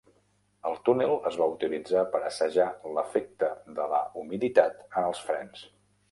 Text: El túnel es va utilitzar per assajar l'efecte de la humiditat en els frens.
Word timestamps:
El 0.67 0.77
túnel 0.87 1.11
es 1.31 1.35
va 1.41 1.47
utilitzar 1.49 2.01
per 2.15 2.21
assajar 2.29 2.65
l'efecte 2.95 3.49
de 3.81 3.85
la 3.91 3.99
humiditat 4.23 4.81
en 4.87 5.07
els 5.11 5.21
frens. 5.29 5.63